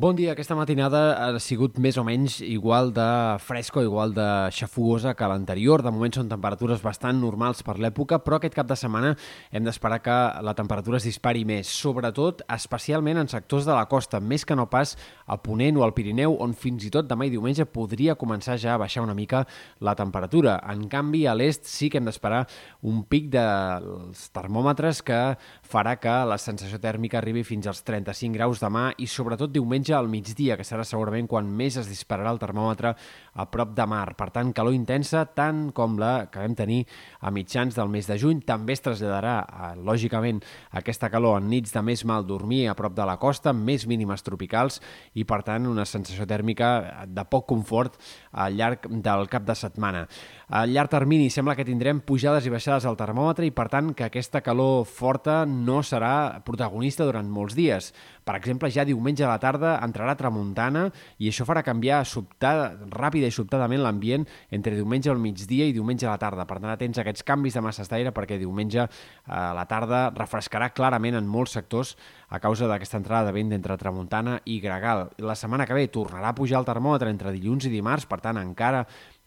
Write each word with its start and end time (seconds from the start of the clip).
Bon 0.00 0.16
dia. 0.16 0.30
Aquesta 0.32 0.56
matinada 0.56 1.00
ha 1.20 1.40
sigut 1.44 1.74
més 1.76 1.98
o 2.00 2.02
menys 2.08 2.38
igual 2.40 2.88
de 2.96 3.04
fresca 3.44 3.82
o 3.82 3.84
igual 3.84 4.14
de 4.16 4.24
xafugosa 4.56 5.12
que 5.12 5.26
l'anterior. 5.28 5.82
De 5.84 5.90
moment 5.92 6.14
són 6.16 6.30
temperatures 6.30 6.80
bastant 6.80 7.18
normals 7.20 7.60
per 7.60 7.74
l'època, 7.76 8.16
però 8.24 8.38
aquest 8.38 8.56
cap 8.56 8.70
de 8.70 8.78
setmana 8.80 9.10
hem 9.52 9.66
d'esperar 9.66 9.98
que 10.00 10.14
la 10.40 10.54
temperatura 10.56 10.96
es 10.96 11.04
dispari 11.04 11.44
més, 11.44 11.68
sobretot, 11.68 12.40
especialment 12.48 13.20
en 13.20 13.28
sectors 13.28 13.68
de 13.68 13.74
la 13.76 13.82
costa, 13.92 14.22
més 14.24 14.46
que 14.48 14.56
no 14.56 14.70
pas 14.72 14.94
a 15.28 15.36
Ponent 15.36 15.76
o 15.76 15.84
al 15.84 15.92
Pirineu, 15.92 16.38
on 16.40 16.56
fins 16.56 16.88
i 16.88 16.90
tot 16.96 17.04
demà 17.04 17.28
i 17.28 17.34
diumenge 17.36 17.68
podria 17.68 18.16
començar 18.16 18.56
ja 18.56 18.78
a 18.78 18.80
baixar 18.80 19.04
una 19.04 19.18
mica 19.18 19.42
la 19.84 19.92
temperatura. 20.00 20.56
En 20.72 20.88
canvi, 20.88 21.26
a 21.28 21.36
l'est 21.36 21.68
sí 21.68 21.90
que 21.92 22.00
hem 22.00 22.08
d'esperar 22.08 22.46
un 22.88 23.04
pic 23.04 23.28
dels 23.36 24.32
termòmetres 24.32 25.04
que 25.04 25.20
farà 25.60 25.98
que 26.00 26.16
la 26.24 26.40
sensació 26.40 26.80
tèrmica 26.80 27.20
arribi 27.20 27.44
fins 27.44 27.68
als 27.68 27.84
35 27.84 28.40
graus 28.40 28.64
demà 28.64 28.94
i 28.96 29.04
sobretot 29.04 29.52
diumenge 29.52 29.89
diumenge 29.90 29.98
al 29.98 30.08
migdia, 30.08 30.56
que 30.56 30.64
serà 30.64 30.84
segurament 30.84 31.26
quan 31.28 31.46
més 31.46 31.76
es 31.76 31.88
dispararà 31.88 32.30
el 32.30 32.38
termòmetre 32.38 32.94
a 33.34 33.46
prop 33.50 33.74
de 33.74 33.86
mar. 33.86 34.14
Per 34.16 34.30
tant, 34.30 34.52
calor 34.52 34.74
intensa, 34.74 35.24
tant 35.34 35.72
com 35.72 35.98
la 35.98 36.30
que 36.30 36.40
vam 36.40 36.54
tenir 36.54 36.86
a 37.20 37.30
mitjans 37.30 37.74
del 37.74 37.88
mes 37.88 38.06
de 38.06 38.18
juny. 38.18 38.42
També 38.46 38.72
es 38.72 38.82
traslladarà, 38.82 39.36
eh, 39.42 39.76
lògicament, 39.76 40.42
aquesta 40.72 41.10
calor 41.10 41.40
en 41.40 41.48
nits 41.48 41.72
de 41.72 41.82
més 41.82 42.04
mal 42.04 42.24
dormir 42.26 42.68
a 42.68 42.74
prop 42.74 42.94
de 42.94 43.04
la 43.04 43.18
costa, 43.18 43.52
més 43.52 43.86
mínimes 43.86 44.22
tropicals 44.22 44.80
i, 45.14 45.24
per 45.24 45.42
tant, 45.42 45.66
una 45.66 45.84
sensació 45.84 46.26
tèrmica 46.26 47.06
de 47.06 47.24
poc 47.24 47.46
confort 47.46 47.98
al 48.32 48.54
llarg 48.54 48.86
del 48.88 49.28
cap 49.28 49.44
de 49.44 49.54
setmana. 49.54 50.06
A 50.50 50.64
llarg 50.66 50.90
termini 50.90 51.28
sembla 51.30 51.54
que 51.54 51.62
tindrem 51.62 52.00
pujades 52.02 52.42
i 52.42 52.50
baixades 52.50 52.82
al 52.82 52.96
termòmetre 52.98 53.46
i, 53.46 53.52
per 53.54 53.68
tant, 53.70 53.92
que 53.94 54.08
aquesta 54.08 54.40
calor 54.42 54.80
forta 54.82 55.44
no 55.46 55.76
serà 55.86 56.40
protagonista 56.42 57.04
durant 57.06 57.28
molts 57.30 57.54
dies. 57.54 57.92
Per 58.26 58.34
exemple, 58.34 58.66
ja 58.74 58.82
diumenge 58.82 59.22
a 59.22 59.28
la 59.30 59.38
tarda 59.38 59.76
entrarà 59.86 60.16
tramuntana 60.18 60.88
i 61.22 61.30
això 61.30 61.46
farà 61.46 61.62
canviar 61.62 62.00
sobtada, 62.02 62.72
ràpida 62.90 63.30
i 63.30 63.36
sobtadament 63.36 63.84
l'ambient 63.84 64.26
entre 64.50 64.74
diumenge 64.74 65.12
al 65.12 65.22
migdia 65.22 65.68
i 65.70 65.76
diumenge 65.76 66.08
a 66.08 66.16
la 66.16 66.18
tarda. 66.18 66.48
Per 66.50 66.58
tant, 66.58 66.72
atents 66.74 66.98
a 66.98 67.04
aquests 67.04 67.22
canvis 67.30 67.54
de 67.54 67.62
masses 67.62 67.86
d'aire 67.86 68.10
perquè 68.10 68.40
diumenge 68.42 68.82
a 68.82 69.44
la 69.54 69.66
tarda 69.70 70.08
refrescarà 70.18 70.72
clarament 70.74 71.20
en 71.20 71.30
molts 71.30 71.54
sectors 71.60 71.94
a 72.26 72.42
causa 72.42 72.66
d'aquesta 72.66 72.98
entrada 72.98 73.30
de 73.30 73.38
vent 73.38 73.54
entre 73.54 73.78
tramuntana 73.78 74.40
i 74.50 74.58
gregal. 74.58 75.12
La 75.22 75.38
setmana 75.38 75.70
que 75.70 75.78
ve 75.78 75.86
tornarà 75.94 76.34
a 76.34 76.38
pujar 76.42 76.58
el 76.58 76.66
termòmetre 76.66 77.14
entre 77.14 77.30
dilluns 77.38 77.70
i 77.70 77.74
dimarts, 77.78 78.10
per 78.10 78.18
tant, 78.18 78.42
encara 78.42 78.82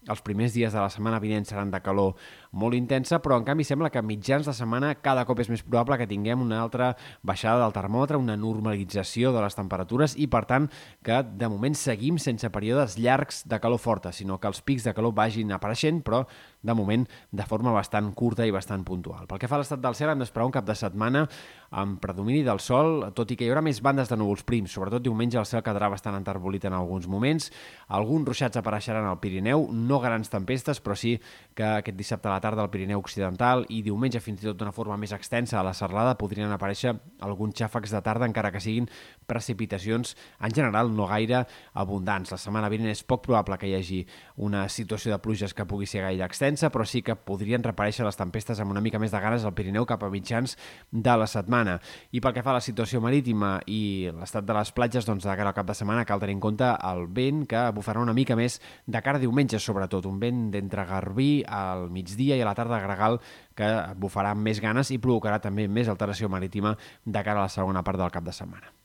els 0.07 0.21
primers 0.21 0.53
dies 0.53 0.73
de 0.73 0.81
la 0.81 0.89
setmana 0.91 1.19
vinent 1.23 1.45
seran 1.47 1.71
de 1.71 1.79
calor 1.83 2.17
molt 2.53 2.75
intensa, 2.77 3.19
però 3.23 3.37
en 3.39 3.45
canvi 3.47 3.65
sembla 3.65 3.89
que 3.89 4.01
a 4.01 4.05
mitjans 4.05 4.45
de 4.45 4.53
setmana 4.53 4.93
cada 5.01 5.25
cop 5.25 5.39
és 5.41 5.49
més 5.49 5.63
probable 5.65 5.97
que 5.97 6.07
tinguem 6.09 6.41
una 6.43 6.59
altra 6.61 6.91
baixada 7.23 7.63
del 7.63 7.73
termòmetre, 7.75 8.19
una 8.19 8.37
normalització 8.37 9.31
de 9.33 9.41
les 9.41 9.57
temperatures 9.57 10.17
i, 10.17 10.27
per 10.27 10.43
tant, 10.49 10.69
que 11.03 11.21
de 11.23 11.49
moment 11.49 11.75
seguim 11.77 12.19
sense 12.21 12.49
períodes 12.53 12.97
llargs 12.99 13.43
de 13.49 13.59
calor 13.63 13.81
forta, 13.81 14.11
sinó 14.13 14.39
que 14.39 14.51
els 14.51 14.61
pics 14.61 14.85
de 14.85 14.93
calor 14.93 15.15
vagin 15.17 15.51
apareixent, 15.55 16.03
però 16.05 16.23
de 16.63 16.73
moment 16.77 17.07
de 17.31 17.45
forma 17.49 17.73
bastant 17.75 18.11
curta 18.13 18.45
i 18.47 18.53
bastant 18.53 18.85
puntual. 18.87 19.27
Pel 19.27 19.41
que 19.41 19.49
fa 19.49 19.57
a 19.57 19.63
l'estat 19.63 19.81
del 19.83 19.97
cel, 19.97 20.13
hem 20.13 20.21
d'esperar 20.21 20.47
un 20.47 20.55
cap 20.55 20.67
de 20.67 20.75
setmana 20.77 21.25
amb 21.73 21.97
predomini 21.99 22.43
del 22.45 22.61
sol, 22.61 23.09
tot 23.17 23.31
i 23.33 23.37
que 23.37 23.47
hi 23.47 23.51
haurà 23.51 23.63
més 23.65 23.81
bandes 23.83 24.11
de 24.11 24.17
núvols 24.19 24.45
prims. 24.45 24.75
Sobretot 24.75 25.03
diumenge 25.03 25.39
el 25.41 25.47
cel 25.49 25.63
quedarà 25.65 25.89
bastant 25.89 26.15
enterbolit 26.19 26.67
en 26.69 26.77
alguns 26.77 27.09
moments. 27.09 27.49
Alguns 27.97 28.29
ruixats 28.29 28.61
apareixeran 28.61 29.09
al 29.09 29.19
Pirineu, 29.23 29.67
no 29.73 29.92
grans 30.01 30.29
tempestes, 30.31 30.79
però 30.81 30.95
sí 30.97 31.17
que 31.53 31.65
aquest 31.65 31.97
dissabte 31.97 32.29
a 32.29 32.33
la 32.33 32.41
tarda 32.41 32.63
al 32.63 32.71
Pirineu 32.73 33.01
Occidental 33.03 33.65
i 33.69 33.81
diumenge 33.85 34.21
fins 34.23 34.41
i 34.41 34.49
tot 34.49 34.57
d'una 34.57 34.73
forma 34.73 34.97
més 34.97 35.13
extensa 35.13 35.59
a 35.59 35.65
la 35.65 35.73
serralada 35.77 36.17
podrien 36.17 36.51
aparèixer 36.51 36.95
alguns 37.21 37.57
xàfecs 37.59 37.93
de 37.93 38.01
tarda 38.05 38.25
encara 38.29 38.51
que 38.51 38.61
siguin 38.63 38.89
precipitacions 39.27 40.15
en 40.39 40.55
general 40.55 40.91
no 40.95 41.07
gaire 41.07 41.43
abundants. 41.73 42.31
La 42.33 42.39
setmana 42.41 42.71
vinent 42.71 42.91
és 42.91 43.03
poc 43.03 43.23
probable 43.27 43.57
que 43.61 43.69
hi 43.69 43.75
hagi 43.77 44.01
una 44.37 44.67
situació 44.69 45.13
de 45.13 45.21
pluges 45.23 45.53
que 45.53 45.67
pugui 45.69 45.87
ser 45.89 46.03
gaire 46.05 46.25
extensa, 46.25 46.71
però 46.73 46.85
sí 46.87 47.03
que 47.05 47.15
podrien 47.15 47.63
reparèixer 47.63 48.05
les 48.05 48.17
tempestes 48.19 48.59
amb 48.59 48.71
una 48.71 48.81
mica 48.81 48.99
més 48.99 49.13
de 49.13 49.21
ganes 49.21 49.45
al 49.45 49.53
Pirineu 49.53 49.85
cap 49.89 50.03
a 50.03 50.11
mitjans 50.13 50.57
de 50.91 51.17
la 51.17 51.27
setmana. 51.27 51.79
I 52.11 52.21
pel 52.21 52.33
que 52.33 52.43
fa 52.45 52.53
a 52.53 52.59
la 52.59 52.65
situació 52.65 53.01
marítima 53.03 53.57
i 53.67 54.09
l'estat 54.13 54.45
de 54.47 54.55
les 54.57 54.71
platges, 54.75 55.05
doncs 55.05 55.25
de 55.27 55.35
cara 55.37 55.51
al 55.51 55.57
cap 55.57 55.67
de 55.67 55.77
setmana 55.77 56.05
cal 56.05 56.21
tenir 56.21 56.37
en 56.37 56.43
compte 56.43 56.69
el 56.89 57.05
vent 57.07 57.45
que 57.49 57.63
bufarà 57.75 58.01
una 58.01 58.15
mica 58.15 58.37
més 58.39 58.59
de 58.85 59.01
cara 59.01 59.19
a 59.19 59.23
diumenge, 59.23 59.59
sobretot 59.83 60.05
un 60.07 60.19
vent 60.19 60.51
d'entre 60.51 60.85
Garbí 60.87 61.43
al 61.47 61.89
migdia 61.91 62.13
dia 62.13 62.37
i 62.37 62.41
a 62.41 62.45
la 62.45 62.55
tarda 62.55 62.79
gregal 62.79 63.19
que 63.55 63.67
bufarà 63.97 64.33
més 64.35 64.61
ganes 64.61 64.91
i 64.91 64.99
provocarà 64.99 65.39
també 65.41 65.67
més 65.67 65.89
alteració 65.89 66.29
marítima 66.29 66.77
de 67.05 67.23
cara 67.23 67.39
a 67.39 67.47
la 67.47 67.49
segona 67.49 67.83
part 67.83 67.97
del 67.99 68.11
cap 68.11 68.23
de 68.23 68.31
setmana. 68.31 68.82